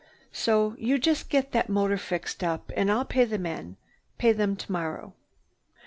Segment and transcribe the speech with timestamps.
[0.33, 3.77] So you just get that motor fixed up, and I'll pay the men,
[4.17, 5.13] pay them tomorrow."